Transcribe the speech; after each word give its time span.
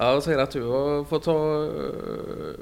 Jag 0.00 0.22
ser 0.22 0.38
att 0.38 0.50
du 0.50 0.62
har 0.62 1.04
fått 1.04 1.22
ta 1.22 1.62
uh, 1.62 2.54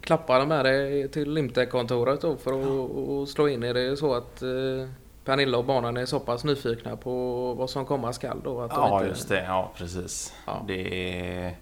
klapparna 0.00 0.46
med 0.46 0.64
dig 0.64 1.08
till 1.08 1.32
Limtek-kontoret 1.32 2.20
då 2.20 2.36
för 2.36 2.52
att 2.52 2.90
ja. 3.20 3.26
slå 3.26 3.48
in. 3.48 3.62
Är 3.62 3.74
det 3.74 3.96
så 3.96 4.14
att 4.14 4.42
uh, 4.42 4.88
Pernilla 5.24 5.58
och 5.58 5.64
barnen 5.64 5.96
är 5.96 6.06
så 6.06 6.20
pass 6.20 6.44
nyfikna 6.44 6.96
på 6.96 7.54
vad 7.54 7.70
som 7.70 7.86
komma 7.86 8.12
skall 8.12 8.40
då? 8.44 8.60
Att 8.60 8.72
ja, 8.74 8.96
inte... 8.96 9.08
just 9.08 9.28
det. 9.28 9.44
Ja, 9.44 9.70
precis. 9.76 10.34
Ja. 10.46 10.64
Det, 10.66 11.14
är... 11.18 11.56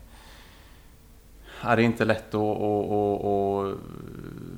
Ja, 1.62 1.76
det 1.76 1.82
är 1.82 1.84
inte 1.84 2.04
lätt 2.04 2.34
att, 2.34 2.40
att, 2.40 2.90
att, 2.90 3.24
att 3.24 3.76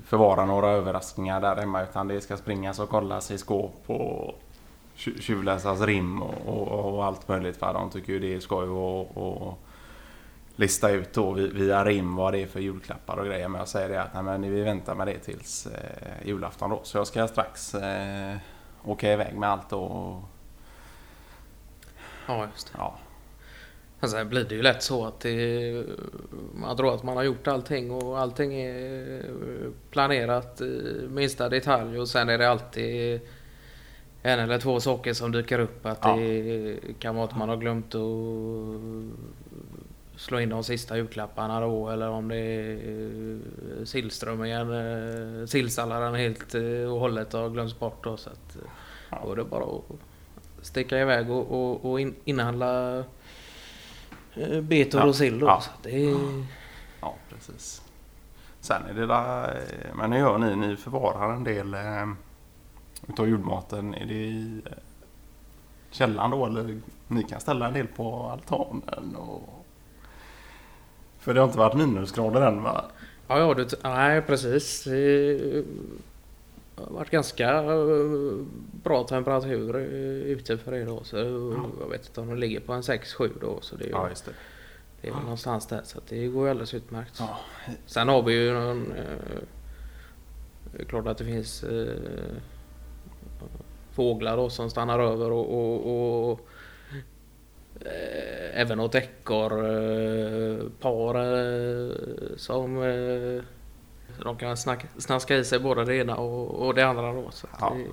förvara 0.05 0.47
några 0.47 0.71
överraskningar 0.71 1.41
där 1.41 1.57
hemma 1.57 1.83
utan 1.83 2.09
det 2.09 2.21
ska 2.21 2.37
springas 2.37 2.79
och 2.79 2.89
kollas 2.89 3.31
i 3.31 3.39
skåp 3.39 3.83
och 3.87 4.41
tjuvläsas 4.95 5.81
rim 5.81 6.23
och, 6.23 6.35
och, 6.47 6.95
och, 6.95 7.05
allt 7.05 7.29
möjligt. 7.29 7.57
För 7.57 7.73
de 7.75 7.91
tycker 7.91 8.13
ju 8.13 8.19
det 8.19 8.35
är 8.35 8.41
skoj 8.41 8.69
att 8.69 9.70
lista 10.61 10.91
ut 10.91 11.13
då 11.13 11.33
via 11.33 11.85
rim 11.85 12.17
vad 12.17 12.33
det 12.33 12.43
är 12.43 12.47
för 12.47 12.61
julklappar 12.61 13.17
och 13.17 13.27
grejer. 13.27 13.49
Men 13.49 13.59
jag 13.59 13.69
säger 13.69 13.89
det 13.89 14.03
att 14.03 14.15
nej, 14.15 14.23
men 14.23 14.55
vi 14.55 14.63
väntar 14.63 14.95
med 14.95 15.07
det 15.07 15.19
tills 15.19 15.67
eh, 15.67 16.27
julafton 16.27 16.71
då. 16.71 16.81
Så 16.83 16.99
jag 16.99 17.07
ska 17.07 17.29
strax 17.29 17.75
eh, 17.75 18.37
åka 18.85 19.13
iväg 19.13 19.35
med 19.35 19.49
allt 19.49 19.71
då. 19.71 20.23
Ja, 22.27 22.49
just 22.55 22.67
det. 22.67 22.79
Ja. 22.79 22.99
Alltså, 24.01 24.17
sen 24.17 24.29
blir 24.29 24.45
det 24.45 24.55
ju 24.55 24.63
lätt 24.63 24.83
så 24.83 25.07
att 25.07 25.21
det, 25.21 25.85
man 26.55 26.77
tror 26.77 26.95
att 26.95 27.03
man 27.03 27.17
har 27.17 27.25
gjort 27.25 27.49
allting 27.49 27.91
och 27.91 28.19
allting 28.19 28.55
är 28.55 29.23
planerat 29.91 30.61
i 30.61 31.07
minsta 31.09 31.49
detalj 31.49 31.99
och 31.99 32.09
sen 32.09 32.29
är 32.29 32.39
det 32.39 32.51
alltid 32.51 33.21
en 34.23 34.41
eller 34.41 34.59
två 34.59 34.81
saker 34.81 35.13
som 35.13 35.33
dyker 35.33 35.59
upp. 35.59 35.87
Att 35.87 35.99
ja. 36.03 36.17
det 36.17 36.79
kan 36.99 37.15
vara 37.15 37.25
att 37.25 37.37
man 37.37 37.49
har 37.49 37.57
glömt 37.57 37.95
att 37.95 38.01
slå 40.21 40.41
in 40.41 40.49
de 40.49 40.65
sista 40.65 40.97
julklapparna 40.97 41.61
då 41.61 41.89
eller 41.89 42.09
om 42.09 42.29
det 42.29 42.37
är 42.37 43.39
sillströmmingen, 43.85 44.73
eh, 44.73 45.47
sillsalladen 45.47 46.15
helt 46.15 46.55
och 46.91 47.01
hållet 47.01 47.33
har 47.33 47.51
glömts 47.51 47.79
bort 47.79 48.05
då. 48.05 48.17
Så 48.17 48.31
att, 48.31 48.57
ja. 49.11 49.21
då 49.25 49.33
är 49.33 49.37
det 49.37 49.45
bara 49.45 49.65
att 49.65 50.67
sticka 50.67 50.99
iväg 50.99 51.31
och, 51.31 51.51
och, 51.51 51.91
och 51.91 52.01
inhandla 52.25 53.05
Eh, 54.35 54.61
betor 54.61 55.01
ja. 55.01 55.07
och 55.07 55.17
sill 55.17 55.41
ja. 55.41 55.61
Så 55.61 55.71
det 55.83 56.11
är... 56.11 56.45
Ja, 57.01 57.15
precis. 57.29 57.83
Sen 58.61 58.83
är 58.87 58.95
det 58.95 59.07
där, 59.07 59.55
eh, 59.55 59.95
men 59.95 60.13
hur 60.13 60.19
gör 60.19 60.39
ni? 60.39 60.57
Ni 60.57 60.77
förvarar 60.77 61.33
en 61.33 61.45
del 61.45 61.75
eh, 61.75 62.09
utav 63.09 63.29
julmaten. 63.29 63.95
Är 63.95 64.07
det 64.07 64.15
i 64.15 64.63
eh, 64.67 64.73
källaren 65.91 66.31
då 66.31 66.47
eller 66.47 66.81
ni 67.09 67.23
kan 67.23 67.41
ställa 67.41 67.67
en 67.67 67.75
del 67.75 67.87
på 67.87 68.23
altanen? 68.23 69.17
Och... 69.17 69.60
För 71.21 71.35
det 71.35 71.41
har 71.41 71.47
inte 71.47 71.59
varit 71.59 71.77
minusgrader 71.77 72.41
än 72.41 72.63
va? 72.63 72.85
Ja, 73.29 73.39
ja 73.39 73.55
du, 73.55 73.67
nej 73.83 74.23
precis 74.23 74.87
har 76.85 76.95
varit 76.95 77.11
ganska 77.11 77.63
eh, 77.63 78.45
bra 78.83 79.05
temperatur 79.05 79.77
ute 80.27 80.59
för 80.59 80.73
det 80.73 80.85
då. 80.85 81.05
Så 81.05 81.17
jag 81.81 81.89
vet 81.91 82.07
inte 82.07 82.21
om 82.21 82.29
de 82.29 82.37
ligger 82.37 82.61
på 82.61 82.73
en 82.73 82.83
6-7 82.83 83.31
då. 83.41 83.59
Så 83.61 83.77
det 83.77 83.85
är, 83.85 83.91
ja, 83.91 84.09
just 84.09 84.25
det. 84.25 84.33
Det 85.01 85.09
är 85.09 85.13
ja. 85.13 85.21
någonstans 85.21 85.67
där 85.67 85.81
så 85.85 86.01
det 86.09 86.27
går 86.27 86.45
ju 86.45 86.51
alldeles 86.51 86.75
utmärkt. 86.75 87.17
Ja. 87.19 87.39
Sen 87.87 88.09
har 88.09 88.23
vi 88.23 88.33
ju 88.33 88.53
någon... 88.53 88.93
Eh, 88.93 89.41
det 90.77 90.83
är 90.83 90.87
klart 90.87 91.07
att 91.07 91.19
det 91.19 91.25
finns 91.25 91.63
eh, 91.63 91.95
fåglar 93.93 94.37
då 94.37 94.51
som 94.51 94.71
stannar 94.71 94.99
över 94.99 95.31
och, 95.31 95.55
och, 95.55 96.31
och 96.31 96.49
även 98.53 98.79
något 98.79 98.95
ekorrpar 98.95 99.55
eh, 101.15 101.91
som 102.37 102.75
de 104.23 104.37
kan 104.37 104.57
snacka, 104.57 104.87
snaska 104.99 105.37
i 105.37 105.45
sig 105.45 105.59
både 105.59 105.85
det 105.85 105.97
ena 105.97 106.17
och, 106.17 106.67
och 106.67 106.75
det 106.75 106.83
andra 106.83 107.13
då. 107.13 107.31
Så 107.31 107.47
ja. 107.61 107.77
det... 107.77 107.87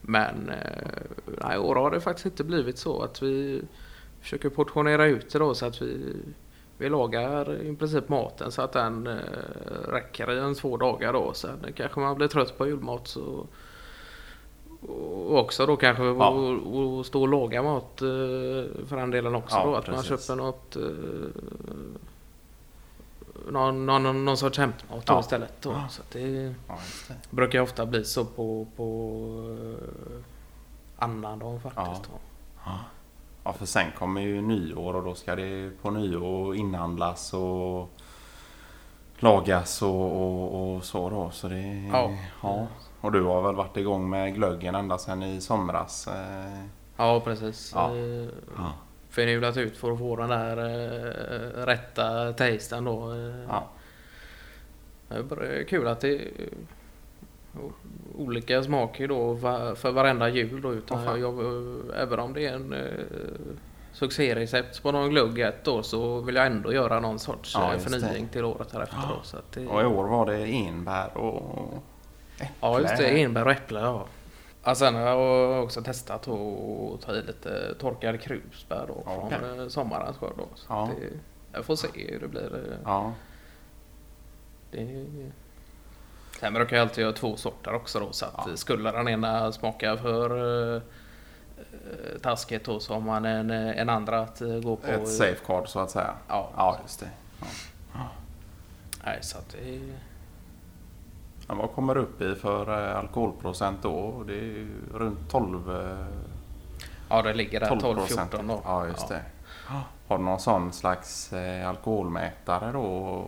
Men 0.00 0.48
eh, 0.48 1.00
nej, 1.42 1.58
år 1.58 1.74
har 1.74 1.90
det 1.90 2.00
faktiskt 2.00 2.26
inte 2.26 2.44
blivit 2.44 2.78
så 2.78 3.02
att 3.02 3.22
vi 3.22 3.62
försöker 4.20 4.48
portionera 4.48 5.06
ut 5.06 5.30
det 5.30 5.38
då 5.38 5.54
så 5.54 5.66
att 5.66 5.82
vi, 5.82 6.16
vi 6.78 6.88
lagar 6.88 7.62
i 7.62 7.76
princip 7.76 8.08
maten 8.08 8.52
så 8.52 8.62
att 8.62 8.72
den 8.72 9.06
eh, 9.06 9.14
räcker 9.88 10.32
i 10.32 10.38
en 10.38 10.54
två 10.54 10.76
dagar 10.76 11.12
då. 11.12 11.32
Sen 11.32 11.72
kanske 11.74 12.00
man 12.00 12.16
blir 12.16 12.28
trött 12.28 12.58
på 12.58 12.66
julmat 12.66 13.08
så 13.08 13.46
också 15.28 15.66
då 15.66 15.76
kanske 15.76 16.04
ja. 16.04 16.28
och, 16.28 16.98
och 16.98 17.06
stå 17.06 17.22
och 17.22 17.28
laga 17.28 17.62
mat 17.62 18.02
eh, 18.02 18.06
för 18.86 18.96
den 18.96 19.10
delen 19.10 19.34
också 19.34 19.56
ja, 19.56 19.64
då. 19.64 19.76
Att 19.76 19.84
precis. 19.84 20.10
man 20.10 20.18
köper 20.18 20.36
något 20.36 20.76
någon, 23.50 23.86
någon, 23.86 24.24
någon 24.24 24.36
sorts 24.36 24.58
hämtmat 24.58 25.04
ja. 25.06 25.20
istället. 25.20 25.62
Då. 25.62 25.70
Ja. 25.70 25.88
Så 25.88 26.02
det, 26.12 26.54
ja, 26.68 26.78
det, 27.08 27.14
brukar 27.30 27.60
ofta 27.60 27.86
bli 27.86 28.04
så 28.04 28.24
på, 28.24 28.66
på 28.76 29.20
uh, 29.60 30.20
annandagen 30.98 31.60
faktiskt. 31.60 32.10
Ja. 32.64 32.78
ja. 33.44 33.52
för 33.52 33.66
sen 33.66 33.92
kommer 33.98 34.20
ju 34.20 34.40
nyår 34.40 34.96
och 34.96 35.04
då 35.04 35.14
ska 35.14 35.34
det 35.34 35.70
på 35.82 35.90
nyår 35.90 36.56
inhandlas 36.56 37.34
och 37.34 37.90
lagas 39.18 39.82
och, 39.82 39.90
och, 39.90 40.76
och 40.76 40.84
så 40.84 41.10
då. 41.10 41.30
Så 41.30 41.48
det, 41.48 41.90
ja. 42.42 42.66
Och 43.06 43.12
du 43.12 43.22
har 43.22 43.42
väl 43.42 43.54
varit 43.54 43.76
igång 43.76 44.10
med 44.10 44.34
glöggen 44.34 44.74
ända 44.74 44.98
sedan 44.98 45.22
i 45.22 45.40
somras? 45.40 46.08
Eh? 46.08 46.64
Ja, 46.96 47.20
precis. 47.20 47.72
Ja. 47.74 47.96
Eh, 47.96 48.28
ja 48.56 48.72
ut 49.56 49.76
för 49.76 49.92
att 49.92 49.98
få 49.98 50.16
den 50.16 50.28
där 50.28 50.58
uh, 50.58 51.66
rätta 51.66 52.32
tasten 52.32 52.84
då. 52.84 53.14
Ja. 53.48 53.68
Det 55.08 55.14
är 55.14 55.64
kul 55.64 55.86
att 55.86 56.00
det 56.00 56.14
är 56.14 56.30
olika 58.18 58.62
smaker 58.62 59.08
då 59.08 59.36
för 59.76 59.90
varenda 59.90 60.28
jul 60.28 60.62
då. 60.62 60.72
Utan 60.72 61.04
jag, 61.04 61.18
jag, 61.20 61.34
även 61.96 62.18
om 62.18 62.32
det 62.32 62.46
är 62.46 62.54
en 62.54 62.74
succérecept 63.92 64.82
på 64.82 64.92
någon 64.92 65.10
glugg 65.10 65.52
då 65.64 65.82
så 65.82 66.20
vill 66.20 66.34
jag 66.34 66.46
ändå 66.46 66.72
göra 66.72 67.00
någon 67.00 67.18
sorts 67.18 67.54
ja, 67.54 67.72
förnying 67.78 68.26
det. 68.26 68.32
till 68.32 68.44
året 68.44 68.68
därefter. 68.72 68.98
Då, 69.08 69.22
så 69.22 69.36
det... 69.54 69.66
Och 69.66 69.82
i 69.82 69.84
år 69.84 70.08
var 70.08 70.26
det 70.26 70.44
enbär 70.44 71.16
och 71.16 71.82
äpple? 72.36 72.54
Ja 72.60 72.80
just 72.80 72.96
det, 72.96 73.22
enbär 73.22 73.44
och 73.44 73.52
äpple 73.52 73.80
ja. 73.80 74.06
Ja, 74.64 74.74
sen 74.74 74.94
har 74.94 75.00
jag 75.00 75.64
också 75.64 75.82
testat 75.82 76.28
att 76.28 77.00
ta 77.00 77.12
i 77.12 77.22
lite 77.22 77.74
torkade 77.74 78.18
krusbär 78.18 78.84
då 78.88 79.02
från 79.04 79.26
okay. 79.26 79.58
Eh, 79.58 79.68
sommarens 79.68 80.16
skörd. 80.16 80.32
Då, 80.36 80.48
så 80.54 80.66
ja. 80.68 80.90
det, 81.00 81.08
jag 81.52 81.64
får 81.64 81.76
se 81.76 81.88
hur 81.94 82.20
det 82.20 82.28
blir. 82.28 82.78
Ja. 82.84 83.12
Det, 84.70 85.06
sen 86.40 86.54
brukar 86.54 86.76
jag 86.76 86.82
alltid 86.82 87.02
göra 87.02 87.12
två 87.12 87.36
sorter 87.36 87.74
också 87.74 88.00
då 88.00 88.12
så 88.12 88.26
att 88.26 88.44
ja. 88.46 88.56
skulle 88.56 88.92
den 88.92 89.08
ena 89.08 89.52
smaka 89.52 89.96
för 89.96 90.38
uh, 90.38 90.82
taskigt 92.22 92.64
då 92.64 92.80
så 92.80 92.94
har 92.94 93.00
man 93.00 93.24
en, 93.24 93.50
en 93.50 93.88
andra 93.88 94.20
att 94.20 94.42
gå 94.62 94.76
på. 94.76 94.86
Ett 94.86 95.08
safeguard 95.08 95.68
så 95.68 95.80
att 95.80 95.90
säga. 95.90 96.14
Ja, 96.28 96.50
ja 96.56 96.78
just 96.82 97.00
det. 97.00 97.10
Ja. 97.92 98.08
Nej, 99.04 99.18
så 99.22 99.38
att 99.38 99.48
det 99.48 99.80
vad 101.46 101.72
kommer 101.72 101.94
det 101.94 102.00
upp 102.00 102.22
i 102.22 102.34
för 102.34 102.90
eh, 102.90 102.98
alkoholprocent 102.98 103.82
då? 103.82 104.24
Det 104.26 104.38
är 104.38 104.66
runt 104.94 105.30
12 105.30 105.70
eh, 105.70 106.06
Ja 107.08 107.22
det 107.22 107.34
ligger 107.34 107.60
där 107.60 107.66
12-14 107.66 108.48
då. 108.48 108.60
Ja 108.64 108.86
just 108.86 109.08
det. 109.08 109.22
Har 110.08 110.18
du 110.18 110.24
någon 110.24 110.40
sån 110.40 110.72
slags 110.72 111.32
eh, 111.32 111.68
alkoholmätare 111.68 112.72
då? 112.72 113.24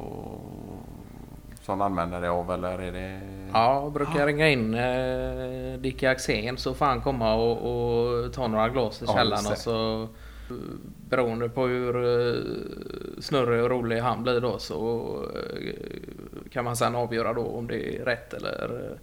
Som 1.63 1.79
du 1.79 1.85
använder 1.85 2.21
dig 2.21 2.31
av 2.31 2.51
eller 2.51 2.79
är 2.79 2.93
det? 2.93 3.21
Ja, 3.53 3.83
jag 3.83 3.93
brukar 3.93 4.27
ringa 4.27 4.49
in 4.49 4.75
eh, 4.75 5.79
Dick 5.79 6.03
Axén 6.03 6.57
så 6.57 6.75
får 6.75 6.87
han 6.87 7.01
komma 7.01 7.35
och, 7.35 7.53
och 7.53 8.33
ta 8.33 8.49
några 8.49 8.69
glas 8.69 9.03
i 9.03 9.07
källaren 9.07 9.45
ja, 9.45 9.53
och 9.53 9.59
så 9.59 10.09
beroende 11.09 11.49
på 11.49 11.67
hur 11.67 11.93
snurrig 13.21 13.63
och 13.63 13.71
rolig 13.71 14.01
han 14.01 14.23
blir 14.23 14.41
då 14.41 14.59
så 14.59 15.07
kan 16.51 16.65
man 16.65 16.77
sen 16.77 16.95
avgöra 16.95 17.33
då 17.33 17.47
om 17.47 17.67
det 17.67 17.97
är 17.97 18.05
rätt 18.05 18.35
eller 18.35 18.91
eh, 18.91 18.99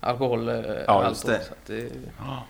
alkohol. 0.00 0.48
Ja, 0.86 1.08
just 1.08 1.26
det. 1.26 1.40
Så 1.44 1.54
det 1.66 1.90
ja. 2.18 2.44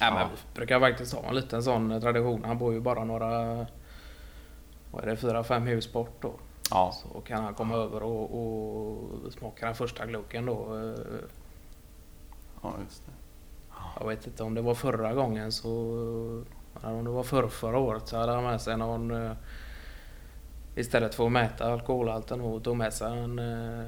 Ja, 0.00 0.14
men 0.14 0.28
vi 0.28 0.36
brukar 0.54 0.80
faktiskt 0.80 1.14
ha 1.14 1.28
en 1.28 1.34
liten 1.34 1.62
sån 1.62 2.00
tradition. 2.00 2.44
Han 2.44 2.58
bor 2.58 2.72
ju 2.72 2.80
bara 2.80 3.04
några, 3.04 3.30
vad 4.90 5.02
är 5.02 5.06
det, 5.06 5.16
fyra, 5.16 5.44
fem 5.44 5.62
hus 5.62 5.92
bort 5.92 6.16
då. 6.20 6.32
Ja. 6.70 6.92
Så 6.92 7.20
kan 7.20 7.44
han 7.44 7.54
komma 7.54 7.76
över 7.76 8.02
och, 8.02 8.38
och 8.38 9.32
smaka 9.32 9.66
den 9.66 9.74
första 9.74 10.06
gluggen 10.06 10.46
då. 10.46 10.92
Ja, 12.62 12.74
just 12.84 13.06
det. 13.06 13.12
Jag 14.00 14.08
vet 14.08 14.26
inte 14.26 14.42
om 14.42 14.54
det 14.54 14.62
var 14.62 14.74
förra 14.74 15.14
gången 15.14 15.52
så... 15.52 15.70
Om 16.82 17.04
det 17.04 17.10
var 17.10 17.22
förra, 17.22 17.48
förra 17.48 17.78
året 17.78 18.08
så 18.08 18.16
hade 18.16 18.32
han 18.32 18.44
med 18.44 18.60
sig 18.60 18.76
någon... 18.76 19.36
Eh, 20.74 20.80
istället 20.80 21.14
för 21.14 21.26
att 21.26 21.32
mäta 21.32 21.72
alkoholhalten 21.72 22.40
och 22.40 22.64
tog 22.64 22.76
med 22.76 22.92
sig 22.92 23.18
en... 23.18 23.38
Eh, 23.38 23.84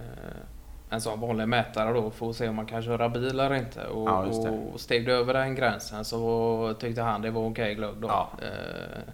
en 0.91 1.01
sån 1.01 1.21
vanlig 1.21 1.49
mätare 1.49 1.93
då 1.93 2.11
för 2.11 2.31
att 2.31 2.37
se 2.37 2.49
om 2.49 2.57
man 2.57 2.67
kan 2.67 2.83
köra 2.83 3.09
bil 3.09 3.41
eller 3.41 3.55
inte. 3.55 3.87
Och, 3.87 4.09
ja, 4.09 4.27
och 4.73 4.81
steg 4.81 5.07
du 5.07 5.13
över 5.13 5.35
den 5.35 5.55
gränsen 5.55 6.05
så 6.05 6.75
tyckte 6.79 7.03
han 7.03 7.23
det 7.23 7.31
var 7.31 7.51
okej 7.51 7.75
glögg 7.75 7.97
då. 7.97 8.09
Ja. 8.09 8.31
Eh. 8.43 9.13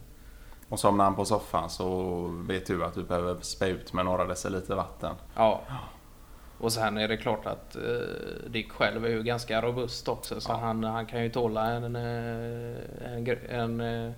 Och 0.69 0.81
somnar 0.81 1.05
han 1.05 1.15
på 1.15 1.25
soffan 1.25 1.71
så 1.71 2.21
vet 2.49 2.67
du 2.67 2.85
att 2.85 2.95
du 2.95 3.03
behöver 3.03 3.37
spä 3.41 3.67
ut 3.67 3.93
med 3.93 4.05
några 4.05 4.25
deciliter 4.25 4.75
vatten. 4.75 5.15
Ja. 5.37 5.61
Och 6.59 6.73
sen 6.73 6.99
är 6.99 7.09
det 7.09 7.17
klart 7.17 7.47
att 7.47 7.77
eh, 7.77 8.51
Dick 8.51 8.73
själv 8.73 9.05
är 9.05 9.09
ju 9.09 9.23
ganska 9.23 9.63
robust 9.63 10.09
också 10.09 10.41
så 10.41 10.53
ja. 10.53 10.57
han, 10.57 10.85
han 10.85 11.07
kan 11.07 11.23
ju 11.23 11.31
tåla 11.31 11.67
en, 11.67 11.97
eh, 11.97 12.03
en, 13.05 13.27
en, 13.27 13.81
en 13.81 14.07
eh, 14.07 14.13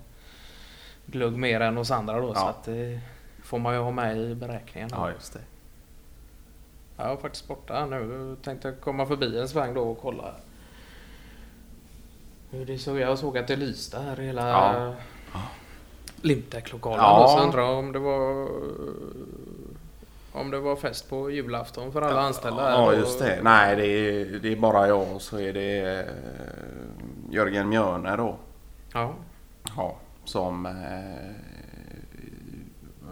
glugg 1.05 1.37
mer 1.37 1.59
än 1.59 1.77
oss 1.77 1.91
andra 1.91 2.19
då. 2.19 2.33
Så 2.33 2.45
att 2.45 2.63
det 2.63 3.01
får 3.45 3.59
man 3.59 3.73
ju 3.73 3.79
ha 3.79 3.91
med 3.91 4.17
i 4.17 4.35
beräkningen. 4.35 4.89
Ja, 4.91 5.11
just 5.11 5.33
det. 5.33 5.39
Jag 6.97 7.05
har 7.05 7.17
faktiskt 7.17 7.47
borta 7.47 7.85
nu. 7.85 8.35
Tänkte 8.43 8.71
komma 8.81 9.05
förbi 9.05 9.39
en 9.39 9.49
sväng 9.49 9.73
då 9.73 9.81
och 9.81 9.99
kolla 10.01 10.33
hur 12.55 12.65
det 12.65 12.77
såg 12.77 12.99
Jag 12.99 13.19
såg 13.19 13.37
att 13.37 13.47
det 13.47 13.55
lyste 13.55 13.99
här 13.99 14.17
hela 14.17 14.49
ja. 14.49 14.93
Limtek-lokalen. 16.21 16.99
Ja. 16.99 17.35
Så 17.37 17.43
undrar 17.43 17.63
om 17.63 17.91
det 17.91 17.99
var 17.99 18.49
om 20.31 20.51
det 20.51 20.59
var 20.59 20.75
fest 20.75 21.09
på 21.09 21.31
julafton 21.31 21.91
för 21.91 22.01
alla 22.01 22.21
anställda. 22.21 22.71
Ja, 22.71 22.93
just 22.93 23.19
det. 23.19 23.39
Nej, 23.43 23.75
det 23.75 23.87
är, 23.87 24.25
det 24.39 24.51
är 24.51 24.55
bara 24.55 24.87
jag 24.87 25.15
och 25.15 25.21
så 25.21 25.39
är 25.39 25.53
det 25.53 25.99
eh, 25.99 26.05
Jörgen 27.31 27.69
Mjörne 27.69 28.15
då. 28.15 28.35
Ja. 28.93 29.13
Ja, 29.77 29.95
som 30.25 30.65
eh, 30.65 30.71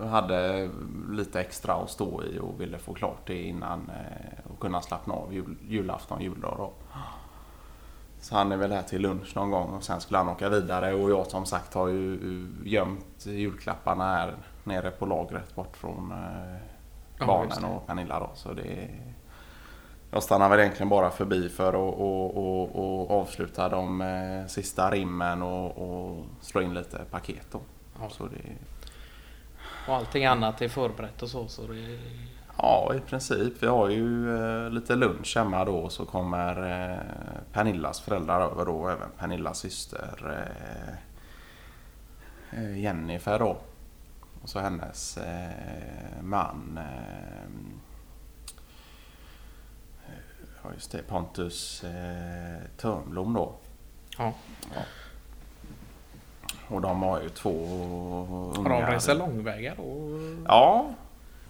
hade 0.02 0.70
lite 1.12 1.42
extra 1.42 1.74
att 1.74 1.90
stå 1.90 2.24
i 2.24 2.40
och 2.40 2.62
ville 2.62 2.78
få 2.78 2.94
klart 2.94 3.22
det 3.26 3.44
innan 3.44 3.90
eh, 3.90 4.52
och 4.52 4.60
kunna 4.60 4.82
slappna 4.82 5.14
av 5.14 5.34
jul, 5.34 5.58
julafton, 5.68 6.22
juldag 6.22 6.56
då. 6.58 6.74
Så 8.20 8.36
han 8.36 8.52
är 8.52 8.58
väl 8.58 8.72
här 8.72 8.82
till 8.82 9.02
lunch 9.02 9.36
någon 9.36 9.52
gång 9.52 9.70
och 9.70 9.84
sen 9.84 10.02
skulle 10.02 10.18
han 10.18 10.30
åka 10.30 10.50
vidare 10.50 10.94
och 10.94 11.12
jag 11.12 11.28
som 11.28 11.46
sagt 11.46 11.74
har 11.74 11.88
ju 11.88 12.20
gömt 12.64 13.26
julklapparna 13.26 14.04
här 14.04 14.36
nere 14.64 14.92
på 14.92 15.06
lagret 15.06 15.56
bort 15.56 15.78
från 15.78 16.12
eh, 16.12 17.28
barnen 17.28 17.58
ja, 17.62 17.68
och 17.68 17.88
Pernilla 17.88 18.20
då. 18.20 18.30
Så 18.34 18.54
det 18.54 18.90
jag 20.14 20.24
stannar 20.24 20.50
väl 20.50 20.60
egentligen 20.60 20.90
bara 20.90 21.10
förbi 21.10 21.50
för 21.50 21.68
att 21.68 22.00
och, 22.00 22.38
och, 22.38 22.76
och 22.76 23.22
avsluta 23.22 23.70
de 23.70 24.02
eh, 24.02 24.48
sista 24.48 24.92
rimmen 24.92 25.42
och, 25.42 25.78
och 25.78 26.26
slå 26.42 26.62
in 26.62 26.74
lite 26.74 27.02
paket 27.12 27.48
då. 27.52 27.60
Ja. 28.02 28.10
Så 28.10 28.26
det, 28.26 28.42
och 29.88 29.96
allting 29.96 30.26
annat 30.26 30.62
är 30.62 30.70
förberett 30.70 31.22
och 31.22 31.30
så. 31.30 31.48
så 31.48 31.68
det... 31.68 32.00
Ja, 32.58 32.92
i 32.96 33.00
princip. 33.00 33.54
Vi 33.60 33.68
har 33.68 33.90
ju 33.90 34.38
eh, 34.38 34.70
lite 34.70 34.96
lunch 34.96 35.38
hemma 35.38 35.66
då 35.66 35.90
så 35.90 36.06
kommer 36.06 36.82
eh, 36.92 36.98
Pernillas 37.54 38.02
föräldrar 38.02 38.42
över 38.42 38.66
då. 38.66 38.90
Även 38.90 39.10
Pernillas 39.18 39.60
syster 39.60 40.46
eh, 42.52 42.60
eh 42.60 42.80
Jennifer 42.80 43.40
då. 43.40 43.58
Och 44.42 44.50
så 44.50 44.60
hennes 44.60 45.18
eh, 45.18 46.22
man 46.22 46.78
eh, 46.78 47.50
Ja 50.64 50.74
just 50.74 50.92
det, 50.92 51.04
Pontus 51.08 51.84
eh, 51.84 52.62
Törnblom 52.78 53.34
då. 53.34 53.56
Ja. 54.18 54.34
ja. 54.76 54.82
Och 56.68 56.82
de 56.82 57.04
har 57.04 57.22
ju 57.22 57.30
två 57.30 57.52
ungar. 58.58 58.70
Har 58.70 58.82
de 58.82 58.94
reser 58.94 59.16
långväga 59.16 59.74
då? 59.78 60.20
Ja, 60.46 60.86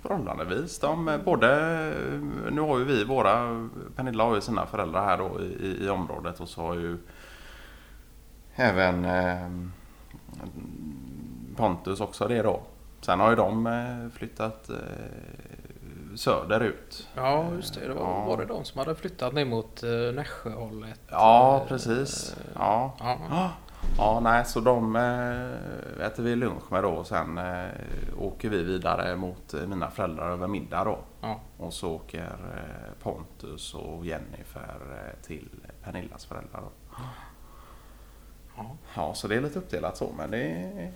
förhållandevis. 0.01 0.79
De, 0.79 1.19
både, 1.25 1.47
nu 2.51 2.61
har 2.61 2.77
ju 2.77 2.85
vi 2.85 3.03
våra, 3.03 3.69
Pernilla 3.95 4.23
har 4.23 4.35
ju 4.35 4.41
sina 4.41 4.65
föräldrar 4.65 5.05
här 5.05 5.17
då 5.17 5.41
i, 5.41 5.85
i 5.85 5.89
området 5.89 6.39
och 6.39 6.49
så 6.49 6.61
har 6.61 6.75
ju 6.75 6.97
även 8.55 9.05
eh, 9.05 9.49
Pontus 11.55 12.01
också 12.01 12.27
det 12.27 12.41
då. 12.41 12.61
Sen 13.01 13.19
har 13.19 13.29
ju 13.29 13.35
de 13.35 13.67
eh, 13.67 14.17
flyttat 14.17 14.69
eh, 14.69 14.75
söderut. 16.15 17.07
Ja, 17.15 17.45
just 17.55 17.73
det. 17.73 17.87
det 17.87 17.93
var, 17.93 18.01
ja. 18.01 18.25
var 18.25 18.37
det 18.37 18.45
de 18.45 18.65
som 18.65 18.79
hade 18.79 18.95
flyttat 18.95 19.33
ner 19.33 19.45
mot 19.45 19.83
eh, 19.83 19.89
Nässjöhållet? 19.89 20.99
Ja, 21.09 21.65
precis. 21.67 22.35
Ja. 22.55 22.93
ja. 22.99 23.51
Ja, 23.97 24.19
nej, 24.19 24.45
så 24.45 24.59
de 24.59 24.95
äh, 24.95 26.05
äter 26.05 26.23
vi 26.23 26.35
lunch 26.35 26.71
med 26.71 26.83
då 26.83 26.89
och 26.89 27.07
sen 27.07 27.37
äh, 27.37 27.69
åker 28.17 28.49
vi 28.49 28.63
vidare 28.63 29.15
mot 29.15 29.53
äh, 29.53 29.67
mina 29.67 29.91
föräldrar 29.91 30.31
över 30.31 30.47
middag 30.47 30.83
då. 30.83 30.99
Ja. 31.21 31.39
Och 31.57 31.73
så 31.73 31.91
åker 31.91 32.35
Pontus 33.03 33.73
och 33.73 34.05
Jennifer 34.05 34.79
till 35.21 35.49
Pernillas 35.83 36.25
föräldrar 36.25 36.61
då. 36.61 36.71
Ja. 38.57 38.75
ja, 38.95 39.13
så 39.13 39.27
det 39.27 39.35
är 39.35 39.41
lite 39.41 39.59
uppdelat 39.59 39.97
så 39.97 40.11
men 40.17 40.31
det. 40.31 40.91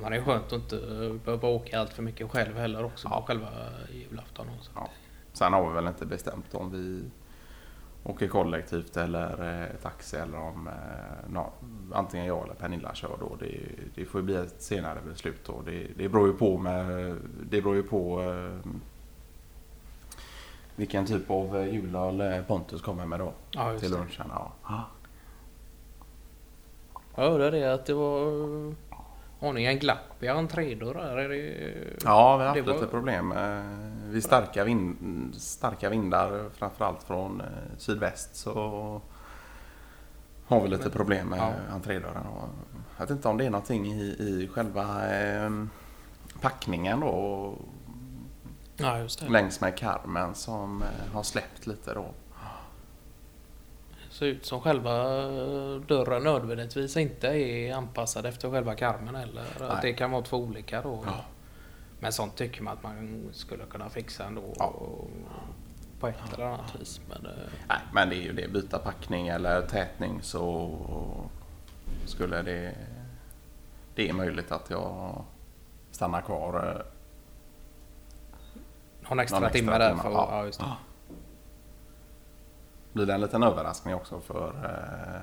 Men 0.00 0.10
det 0.10 0.16
är 0.16 0.22
skönt 0.22 0.46
att 0.46 0.52
inte 0.52 0.76
behöva 1.24 1.48
åka 1.48 1.80
allt 1.80 1.92
för 1.92 2.02
mycket 2.02 2.30
själv 2.30 2.58
heller 2.58 2.84
också 2.84 3.08
ja. 3.10 3.20
på 3.20 3.26
själva 3.26 3.48
julafton. 3.90 4.46
Ja. 4.74 4.88
Sen 5.32 5.52
har 5.52 5.68
vi 5.68 5.74
väl 5.74 5.86
inte 5.86 6.06
bestämt 6.06 6.54
om 6.54 6.70
vi 6.70 7.10
åker 8.04 8.28
kollektivt 8.28 8.96
eller 8.96 9.62
eh, 9.62 9.76
taxi 9.82 10.16
eller 10.16 10.38
om 10.38 10.68
eh, 10.68 11.30
no, 11.32 11.52
antingen 11.92 12.26
jag 12.26 12.44
eller 12.44 12.54
Pernilla 12.54 12.94
kör 12.94 13.16
då. 13.20 13.36
Det, 13.40 13.60
det 13.94 14.04
får 14.04 14.20
ju 14.20 14.24
bli 14.24 14.34
ett 14.34 14.62
senare 14.62 14.98
beslut 15.08 15.44
då. 15.46 15.62
Det, 15.66 15.86
det 15.96 16.08
beror 16.08 16.26
ju 16.26 16.34
på 16.34 16.58
med, 16.58 17.16
det 17.50 17.62
beror 17.62 17.74
ju 17.76 17.82
på 17.82 18.22
eh, 18.22 18.70
vilken 20.76 21.06
typ 21.06 21.30
av 21.30 21.66
julöl 21.66 22.44
Pontus 22.44 22.82
kommer 22.82 23.06
med 23.06 23.18
då. 23.18 23.32
Ja, 23.50 23.78
till 23.78 23.90
lunchen. 23.90 24.26
Ja. 24.30 24.52
Jag 27.14 27.30
hörde 27.30 27.50
det 27.50 27.74
att 27.74 27.86
det 27.86 27.94
var 27.94 28.74
har 29.40 29.52
ni 29.52 29.64
en 29.64 29.78
glapp 29.78 30.22
i 30.22 30.28
entrédörrar? 30.28 31.28
Det... 31.28 31.54
Ja, 32.04 32.36
vi 32.36 32.44
har 32.44 32.48
haft 32.48 32.66
var... 32.66 32.74
lite 32.74 32.86
problem. 32.86 33.34
Vid 34.12 34.24
starka, 34.24 34.64
vind, 34.64 35.34
starka 35.34 35.88
vindar, 35.88 36.50
framförallt 36.54 37.02
från 37.02 37.40
eh, 37.40 37.46
sydväst, 37.78 38.36
så 38.36 39.00
har 40.46 40.60
vi 40.60 40.68
lite 40.68 40.90
problem 40.90 41.28
med 41.28 41.38
ja. 41.38 41.74
entrédörren. 41.74 42.26
Jag 42.96 43.06
vet 43.06 43.10
inte 43.10 43.28
om 43.28 43.38
det 43.38 43.46
är 43.46 43.50
någonting 43.50 43.86
i, 43.86 44.02
i 44.02 44.50
själva 44.52 45.14
eh, 45.16 45.50
packningen 46.40 47.00
då. 47.00 47.54
Ja, 48.76 49.06
det. 49.20 49.28
Längs 49.28 49.60
med 49.60 49.78
karmen 49.78 50.34
som 50.34 50.82
eh, 50.82 51.14
har 51.14 51.22
släppt 51.22 51.66
lite 51.66 51.94
då 51.94 52.06
ser 54.12 54.26
ut 54.26 54.46
som 54.46 54.60
själva 54.60 54.94
dörren 55.78 56.22
nödvändigtvis 56.22 56.96
inte 56.96 57.28
är 57.28 57.74
anpassad 57.74 58.26
efter 58.26 58.50
själva 58.50 58.74
karmen 58.74 59.14
eller 59.14 59.44
att 59.68 59.82
det 59.82 59.92
kan 59.92 60.10
vara 60.10 60.22
två 60.22 60.36
olika 60.36 60.82
då. 60.82 61.04
Ja. 61.06 61.24
Men 62.02 62.12
sånt 62.12 62.36
tycker 62.36 62.62
man 62.62 62.72
att 62.72 62.82
man 62.82 63.28
skulle 63.32 63.64
kunna 63.64 63.90
fixa 63.90 64.24
ändå. 64.24 64.54
Ja. 64.56 64.72
På 66.00 66.08
ett 66.08 66.16
ja. 66.28 66.34
eller 66.34 66.44
annat 66.44 66.80
vis. 66.80 67.00
Men, 67.08 67.26
eh, 67.26 67.32
Nej, 67.68 67.78
men 67.92 68.08
det 68.08 68.16
är 68.16 68.22
ju 68.22 68.32
det. 68.32 68.48
Byta 68.48 68.78
packning 68.78 69.28
eller 69.28 69.66
tätning 69.66 70.22
så 70.22 70.78
skulle 72.06 72.42
det... 72.42 72.74
Det 73.94 74.08
är 74.08 74.12
möjligt 74.12 74.52
att 74.52 74.70
jag 74.70 75.24
stannar 75.90 76.20
kvar. 76.20 76.54
Eh, 76.54 76.82
någon 79.08 79.18
extra, 79.18 79.38
någon 79.38 79.46
extra 79.46 79.60
timme 79.60 79.78
där. 79.78 79.96
För, 79.96 80.10
ja. 80.10 80.44
just 80.46 80.60
det 80.60 80.66
blir 82.92 83.06
det 83.06 83.14
en 83.14 83.20
liten 83.20 83.42
överraskning 83.42 83.94
också 83.94 84.20
för 84.20 84.48
eh, 84.48 85.20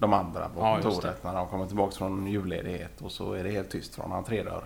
de 0.00 0.12
andra 0.12 0.48
på 0.48 0.60
ja, 0.60 0.80
kontoret 0.82 1.24
när 1.24 1.34
de 1.34 1.48
kommer 1.48 1.66
tillbaka 1.66 1.92
från 1.92 2.26
julledighet 2.26 3.00
och 3.00 3.12
så 3.12 3.32
är 3.32 3.44
det 3.44 3.50
helt 3.50 3.70
tyst 3.70 3.94
från 3.94 4.12
entrédörr. 4.12 4.64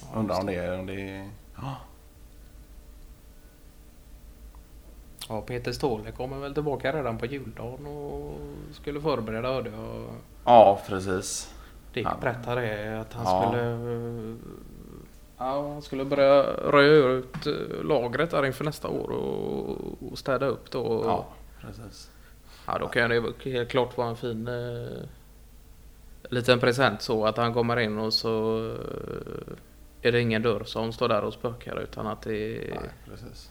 Ja, 0.00 0.18
Undrar 0.18 0.40
om 0.40 0.46
det 0.46 0.54
är... 0.54 0.78
Om 0.78 0.86
det 0.86 1.30
ja. 1.56 1.76
ja, 5.28 5.40
Peter 5.40 5.72
Ståhle 5.72 6.12
kommer 6.12 6.36
väl 6.36 6.54
tillbaka 6.54 6.92
redan 6.92 7.18
på 7.18 7.26
juldagen 7.26 7.86
och 7.86 8.34
skulle 8.72 9.00
förbereda 9.00 9.48
hörde 9.48 9.70
jag. 9.70 10.04
Ja, 10.44 10.80
precis. 10.86 11.54
Dick 11.92 12.08
berättade 12.20 12.60
det 12.60 13.00
att 13.00 13.12
han 13.12 13.24
ja. 13.24 13.42
skulle 13.42 14.36
Ja, 15.38 15.72
han 15.72 15.82
skulle 15.82 16.04
börja 16.04 16.42
röja 16.42 16.92
ut 16.92 17.46
lagret 17.82 18.30
där 18.30 18.46
inför 18.46 18.64
nästa 18.64 18.88
år 18.88 19.10
och, 19.10 20.18
städa 20.18 20.46
upp 20.46 20.70
då. 20.70 21.02
Ja, 21.04 21.26
precis. 21.60 22.11
Ja, 22.66 22.78
då 22.78 22.88
kan 22.88 23.10
det 23.10 23.50
helt 23.50 23.70
klart 23.70 23.96
vara 23.96 24.08
en 24.08 24.16
fin 24.16 24.48
eh, 24.48 25.04
liten 26.30 26.60
present 26.60 27.02
så 27.02 27.26
att 27.26 27.36
han 27.36 27.54
kommer 27.54 27.80
in 27.80 27.98
och 27.98 28.12
så 28.12 28.66
eh, 28.70 30.08
är 30.08 30.12
det 30.12 30.20
ingen 30.20 30.42
dörr 30.42 30.64
som 30.64 30.92
står 30.92 31.08
där 31.08 31.22
och 31.22 31.32
spökar 31.32 31.80
utan 31.82 32.06
att 32.06 32.22
det 32.22 32.56
är... 32.56 32.70
Nej, 32.70 32.90
precis. 33.04 33.50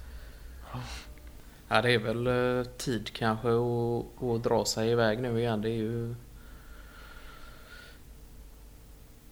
Ja, 1.67 1.81
det 1.81 1.91
är 1.91 1.99
väl 1.99 2.27
eh, 2.27 2.63
tid 2.63 3.13
kanske 3.13 3.49
att, 3.49 4.23
att 4.23 4.43
dra 4.43 4.65
sig 4.65 4.89
iväg 4.89 5.21
nu 5.21 5.39
igen. 5.39 5.61
Det 5.61 5.69
är 5.69 5.77
ju 5.77 6.15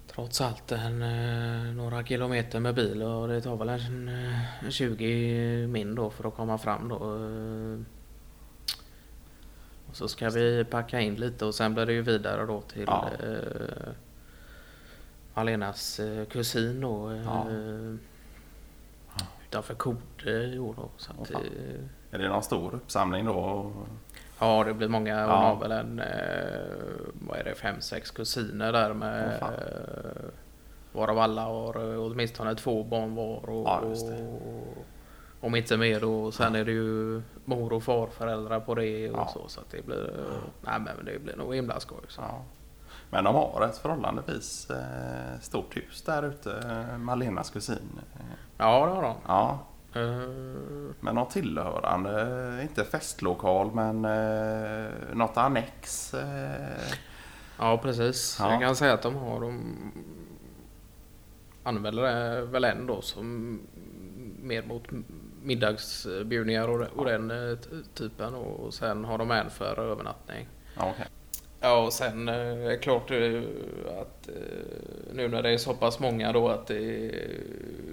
trots 0.08 0.42
allt 0.42 0.72
en, 0.72 1.02
eh, 1.02 1.74
några 1.74 2.04
kilometer 2.04 2.60
med 2.60 2.76
bil 2.76 3.02
och 3.02 3.28
det 3.28 3.42
tar 3.42 3.56
väl 3.56 3.70
en, 3.70 4.08
en 4.64 4.72
20 4.72 5.68
min 5.68 5.96
då 5.96 6.10
för 6.10 6.28
att 6.28 6.36
komma 6.36 6.58
fram 6.58 6.90
då. 6.90 6.98
Och 9.90 9.96
så 9.96 10.08
ska 10.08 10.30
vi 10.30 10.66
packa 10.66 11.00
in 11.00 11.16
lite 11.16 11.46
och 11.46 11.56
sen 11.56 11.74
blir 11.74 11.86
det 11.86 11.94
ju 11.94 12.02
vidare 12.02 12.46
då 12.46 12.62
till 12.62 12.86
ja. 12.88 13.10
eh, 13.24 13.94
Alenas 15.34 16.00
eh, 16.00 16.26
kusin 16.26 16.82
då. 16.82 17.22
Ja. 17.26 17.50
Eh, 17.50 17.96
utanför 19.48 19.74
Kode 19.74 20.32
i 20.32 20.60
år 20.60 20.74
då. 20.78 20.90
Så 20.98 21.12
att, 21.12 21.32
eh, 21.32 21.40
är 22.12 22.18
det 22.18 22.28
någon 22.28 22.44
stor 22.44 22.76
uppsamling 22.76 23.26
då? 23.26 23.72
Ja, 24.40 24.64
det 24.64 24.74
blir 24.74 24.88
många. 24.88 25.22
Hon 25.22 25.30
ja. 25.30 25.36
har 25.36 25.60
väl 25.60 25.72
en, 25.72 26.00
eh, 26.00 26.06
vad 27.14 27.40
är 27.40 27.44
det, 27.44 27.56
fem, 27.56 27.82
sex 27.82 28.12
kusiner 28.12 28.74
där 28.74 28.94
med 28.94 29.42
oh, 29.42 29.50
varav 30.92 31.20
alla 31.20 31.42
har 31.42 31.98
åtminstone 31.98 32.56
två 32.56 32.84
barn 32.84 33.16
var. 33.16 33.50
Och, 33.50 33.68
ja, 33.68 33.82
om 35.42 35.56
inte 35.56 35.78
mer 35.78 36.00
då. 36.00 36.32
Sen 36.32 36.56
är 36.56 36.66
det 36.66 36.72
ju 36.72 37.22
mor 37.46 37.74
och 37.74 37.84
farföräldrar 37.84 38.60
på 38.60 38.76
det 38.76 39.12
och 39.12 39.18
ja. 39.18 39.28
så. 39.28 39.48
Så 39.48 39.62
det 39.72 39.86
blir, 39.86 40.12
nej 40.62 40.80
men 40.80 41.06
det 41.06 41.20
blir 41.20 41.36
nog 41.36 41.56
himla 41.56 41.80
skoj. 41.80 42.04
Så. 42.08 42.22
Ja. 42.22 42.44
Men 43.10 43.24
de 43.24 43.36
har 43.36 43.66
ett 43.70 43.78
förhållandevis 43.78 44.70
eh, 44.70 45.40
stort 45.42 45.78
hus 45.78 46.02
där 46.02 46.24
ute, 46.24 46.52
eh, 46.92 46.98
Malenas 46.98 47.50
kusin. 47.50 48.00
Ja, 48.58 48.86
det 48.86 48.92
har 48.92 49.02
de. 49.02 49.16
Ja. 49.28 49.60
Uh... 49.96 50.92
Men 51.00 51.16
något 51.16 51.30
tillhörande, 51.30 52.60
inte 52.62 52.84
festlokal 52.84 53.72
men 53.72 54.06
uh, 54.06 54.90
något 55.14 55.38
annex. 55.38 56.14
Uh... 56.14 56.20
Ja, 57.60 57.78
precis. 57.78 58.38
Ja. 58.40 58.52
Jag 58.52 58.62
kan 58.62 58.76
säga 58.76 58.94
att 58.94 59.02
de 59.02 59.16
har, 59.16 59.42
de 59.42 59.76
använder 61.64 62.04
det 62.04 62.42
väl 62.42 62.64
ändå 62.64 63.02
som 63.02 63.60
mer 64.42 64.64
mot 64.64 64.84
middagsbjudningar 65.44 66.68
och, 66.68 66.82
och 66.82 67.06
den 67.06 67.58
typen 67.94 68.36
och 68.36 68.74
sen 68.74 69.06
har 69.06 69.18
de 69.18 69.32
en 69.32 69.50
för 69.50 69.80
övernattning. 69.80 70.48
Okay. 70.78 71.06
Ja, 71.62 71.86
och 71.86 71.94
sen 71.94 72.30
är 72.30 72.70
det 72.70 72.78
klart 72.78 73.12
att 74.02 74.30
nu 75.14 75.28
när 75.28 75.44
det 75.44 75.50
är 75.50 75.58
så 75.58 75.74
pass 75.74 76.00
många 76.00 76.32
då 76.32 76.48
att 76.48 76.68
det 76.68 77.12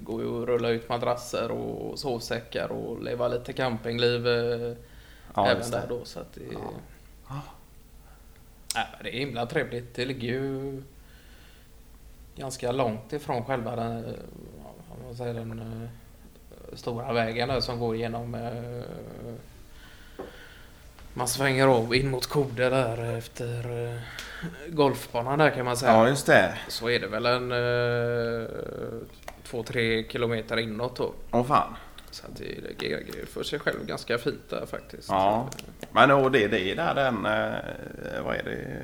går 0.01 0.23
ju 0.23 0.43
att 0.43 0.49
rulla 0.49 0.69
ut 0.69 0.89
madrasser 0.89 1.51
och 1.51 1.99
sovsäckar 1.99 2.73
och 2.73 3.03
leva 3.03 3.29
lite 3.29 3.53
campingliv 3.53 4.27
ja, 5.35 5.47
även 5.47 5.71
där 5.71 5.87
då. 5.89 6.05
Så 6.05 6.21
att 6.21 6.35
det, 6.35 6.43
ja. 6.53 7.43
Ja, 8.75 8.85
det 9.03 9.09
är 9.09 9.19
himla 9.19 9.47
trevligt. 9.47 9.95
Det 9.95 10.05
ligger 10.05 10.29
ju 10.29 10.83
ganska 12.37 12.73
långt 12.73 13.13
ifrån 13.13 13.45
själva 13.45 13.77
den, 13.77 14.05
man 15.05 15.17
säger 15.17 15.35
den 15.35 15.89
stora 16.77 17.13
vägen 17.13 17.49
där 17.49 17.61
som 17.61 17.79
går 17.79 17.97
genom 17.97 18.37
man 21.17 21.29
svänger 21.29 21.67
av 21.67 21.95
in 21.95 22.11
mot 22.11 22.27
Kode 22.27 22.71
där 22.71 23.17
efter 23.19 23.85
eh, 23.85 24.01
golfbanan 24.69 25.39
där 25.39 25.51
kan 25.51 25.65
man 25.65 25.77
säga. 25.77 25.93
Ja, 25.93 26.09
just 26.09 26.27
det. 26.27 26.59
Så 26.69 26.91
är 26.91 27.01
det 27.01 27.07
väl 27.07 27.27
en 27.27 27.53
eh, 27.53 28.49
två, 29.45 29.63
tre 29.63 30.09
kilometer 30.09 30.57
inåt 30.57 30.97
då. 30.97 31.13
Åh 31.31 31.45
fan. 31.45 31.77
Så 32.11 32.23
det, 32.37 32.79
det 32.79 32.93
är 32.93 33.27
för 33.27 33.43
sig 33.43 33.59
själv 33.59 33.87
ganska 33.87 34.19
fint 34.19 34.51
där 34.51 34.67
faktiskt. 34.67 35.09
Ja. 35.09 35.49
Men 35.91 36.11
och 36.11 36.33
det, 36.33 36.49
det 36.49 36.61
är 36.61 36.77
där 36.77 36.95
den, 36.95 37.27
eh, 37.27 38.23
vad 38.25 38.37
är 38.37 38.43
det? 38.45 38.83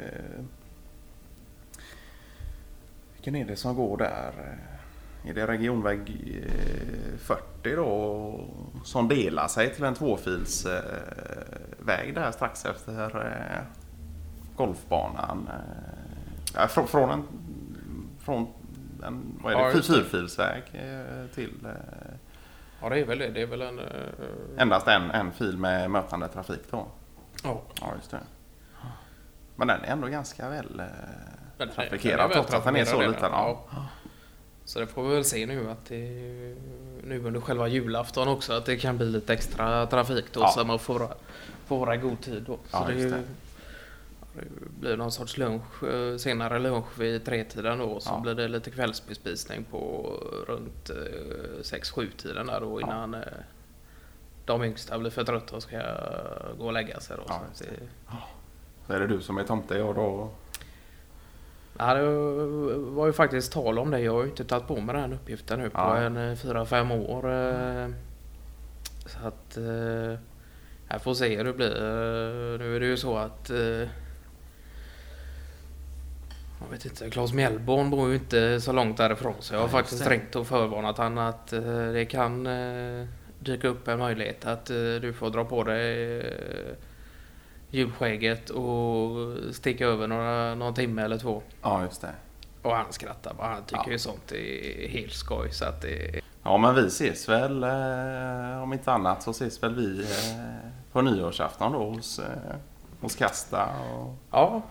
Vilken 3.14 3.34
är 3.34 3.44
det 3.44 3.56
som 3.56 3.76
går 3.76 3.96
där? 3.96 4.58
Är 5.24 5.34
det 5.34 5.46
regionväg 5.46 6.00
40 7.18 7.70
eh, 7.70 7.76
då 7.76 8.44
som 8.84 9.08
delar 9.08 9.48
sig 9.48 9.74
till 9.74 9.84
en 9.84 9.94
tvåfilsväg 9.94 12.14
där 12.14 12.32
strax 12.32 12.64
efter 12.64 13.26
eh, 13.26 13.62
golfbanan? 14.56 15.48
Från 16.68 17.10
en, 17.10 17.24
från 18.18 18.46
en 19.02 19.38
vad 19.42 19.52
är 19.52 19.56
det, 19.56 19.64
ja, 19.64 19.72
fyrfilsväg 19.82 20.62
till... 21.34 21.68
Ja 22.82 22.88
det 22.88 23.00
är 23.00 23.04
väl 23.04 23.18
det. 23.18 23.28
Det 23.28 23.42
är 23.42 23.46
väl 23.46 23.62
en... 23.62 23.80
Endast 24.58 24.88
en, 24.88 25.10
en 25.10 25.32
fil 25.32 25.58
med 25.58 25.90
mötande 25.90 26.28
trafik 26.28 26.62
då? 26.70 26.86
Ja. 27.44 27.62
Ja 27.80 27.92
just 27.96 28.10
det. 28.10 28.20
Men 29.56 29.68
den 29.68 29.84
är 29.84 29.92
ändå 29.92 30.08
ganska 30.08 30.48
väl 30.48 30.82
trafikerad 31.74 32.32
trots 32.32 32.54
att 32.54 32.64
den 32.64 32.76
är 32.76 32.84
så 32.84 33.00
liten. 33.00 33.30
Ja. 33.32 33.64
Så 34.64 34.81
det 34.81 34.87
får 34.87 35.09
vi 35.09 35.14
väl 35.14 35.25
se 35.25 35.47
nu 35.47 35.71
att 35.71 35.85
det 35.85 35.99
nu 37.04 37.23
under 37.25 37.40
själva 37.40 37.69
julafton 37.69 38.28
också 38.28 38.52
att 38.52 38.66
det 38.66 38.76
kan 38.76 38.97
bli 38.97 39.07
lite 39.07 39.33
extra 39.33 39.87
trafik 39.87 40.25
då 40.33 40.40
ja. 40.40 40.49
så 40.49 40.64
man 40.64 40.78
får, 40.78 41.09
får 41.66 41.78
vara 41.78 41.95
i 41.95 41.99
god 41.99 42.21
tid 42.21 42.42
då. 42.42 42.57
Så 42.57 42.61
ja, 42.73 42.85
det, 42.87 42.95
det. 42.95 43.23
det, 44.35 44.45
blir 44.81 44.97
någon 44.97 45.12
sorts 45.12 45.37
lunch, 45.37 45.83
eh, 45.85 46.16
senare 46.16 46.59
lunch 46.59 46.99
vid 46.99 47.25
tretiden 47.25 47.78
då. 47.78 48.00
Så 48.00 48.11
ja. 48.11 48.21
blir 48.21 48.35
det 48.35 48.49
lite 48.49 48.71
kvällsbespisning 48.71 49.64
på 49.64 50.12
runt 50.49 50.90
6-7 51.62 52.02
eh, 52.02 52.09
tiden 52.16 52.47
där 52.47 52.61
då 52.61 52.81
innan 52.81 53.16
de 54.45 54.64
yngsta 54.64 54.99
blir 54.99 55.11
för 55.11 55.25
trötta 55.25 55.57
och 55.57 55.62
ska 55.62 55.78
gå 56.59 56.66
och 56.66 56.73
lägga 56.73 57.00
sig 57.00 57.16
då. 57.16 57.33
så, 57.52 57.64
det... 57.64 57.71
så 58.87 58.92
är 58.92 59.00
det 59.00 59.07
du 59.07 59.21
som 59.21 59.38
är 59.38 59.45
tomte 59.45 59.83
och 59.83 59.95
då 59.95 60.31
Ja, 61.78 61.94
det 61.94 62.02
var 62.76 63.06
ju 63.06 63.12
faktiskt 63.12 63.52
tal 63.52 63.78
om 63.78 63.90
det. 63.90 64.00
Jag 64.00 64.12
har 64.12 64.22
ju 64.22 64.28
inte 64.28 64.44
tagit 64.44 64.66
på 64.66 64.80
mig 64.80 64.96
den 64.96 65.12
uppgiften 65.12 65.60
nu 65.60 65.70
på 65.70 65.78
ja. 65.78 65.98
en 65.98 66.16
eh, 66.16 66.36
fyra 66.36 66.66
fem 66.66 66.90
år. 66.92 67.32
Eh, 67.32 67.88
så 69.06 69.18
att... 69.26 69.56
Eh, 69.56 70.18
jag 70.88 71.02
får 71.02 71.14
se 71.14 71.36
hur 71.36 71.44
det 71.44 71.52
blir. 71.52 71.74
Nu 72.58 72.76
är 72.76 72.80
det 72.80 72.86
ju 72.86 72.96
så 72.96 73.16
att... 73.16 73.50
Jag 76.60 76.70
vet 76.70 76.84
inte, 76.84 77.10
Claes 77.10 77.32
Mjällborn 77.32 77.90
bor 77.90 78.08
ju 78.08 78.14
inte 78.14 78.60
så 78.60 78.72
långt 78.72 78.96
därifrån 78.96 79.34
så 79.40 79.54
jag 79.54 79.60
har 79.60 79.66
ja, 79.66 79.70
faktiskt 79.70 80.06
ringt 80.06 80.36
och 80.36 80.46
förvarnat 80.46 80.98
han 80.98 81.18
att 81.18 81.46
det 81.92 82.04
kan 82.10 82.48
dyka 83.38 83.68
upp 83.68 83.88
en 83.88 83.98
möjlighet 83.98 84.46
att 84.46 84.66
du 84.66 85.12
får 85.18 85.30
dra 85.30 85.44
på 85.44 85.64
dig 85.64 86.22
julskägget 87.72 88.50
och 88.50 89.54
sticka 89.54 89.86
över 89.86 90.06
några, 90.06 90.54
någon 90.54 90.74
timme 90.74 91.02
eller 91.02 91.18
två. 91.18 91.42
Ja, 91.62 91.84
just 91.84 92.00
det. 92.00 92.14
Och 92.62 92.76
han 92.76 92.92
skrattar 92.92 93.34
bara. 93.34 93.48
Han 93.48 93.64
tycker 93.64 93.82
ja. 93.86 93.92
ju 93.92 93.98
sånt 93.98 94.32
är 94.32 94.88
helt 94.88 95.12
skoj. 95.12 95.52
Så 95.52 95.64
att 95.64 95.82
det... 95.82 96.20
Ja, 96.42 96.58
men 96.58 96.74
vi 96.74 96.86
ses 96.86 97.28
väl, 97.28 97.62
eh, 97.62 98.62
om 98.62 98.72
inte 98.72 98.92
annat 98.92 99.22
så 99.22 99.30
ses 99.30 99.62
väl 99.62 99.74
vi 99.74 100.00
eh, 100.00 100.70
på 100.92 101.02
nyårsafton 101.02 101.72
då 101.72 101.78
hos, 101.78 102.18
eh, 102.18 102.56
hos 103.00 103.16
Kasta. 103.16 103.68
Och... 103.94 104.14
Ja. 104.30 104.62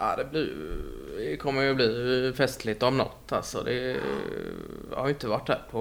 Ja, 0.00 0.16
det, 0.16 0.24
blir, 0.24 0.48
det 1.18 1.36
kommer 1.36 1.62
ju 1.62 1.74
bli 1.74 2.32
festligt 2.36 2.82
om 2.82 2.98
något. 2.98 3.32
Alltså, 3.32 3.62
det, 3.62 3.96
jag 4.90 4.96
har 4.96 5.06
ju 5.06 5.12
inte 5.12 5.28
varit 5.28 5.46
där 5.46 5.62
på 5.70 5.80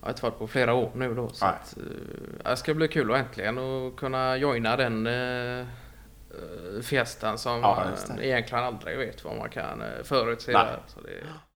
har 0.00 0.10
inte 0.10 0.22
varit 0.22 0.38
på 0.38 0.46
flera 0.46 0.74
år 0.74 0.90
nu 0.94 1.14
då. 1.14 1.28
Så 1.28 1.46
att, 1.46 1.74
uh, 1.78 2.50
det 2.50 2.56
ska 2.56 2.74
bli 2.74 2.88
kul 2.88 3.12
att 3.12 3.18
äntligen 3.18 3.58
och 3.58 3.98
kunna 3.98 4.36
joina 4.36 4.76
den 4.76 5.06
uh, 5.06 5.66
fiestan 6.82 7.38
som 7.38 7.60
ja, 7.60 7.86
man 8.08 8.20
egentligen 8.20 8.64
aldrig 8.64 8.98
vet 8.98 9.24
vad 9.24 9.36
man 9.36 9.50
kan 9.50 9.82
förutse. 10.04 10.52
Där, 10.52 10.78
så 10.86 11.00
det, 11.00 11.10